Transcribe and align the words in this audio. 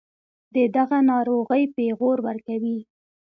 دَدغه 0.55 0.97
ناروغۍپېغور 1.09 2.17
ورکوي 2.27 2.77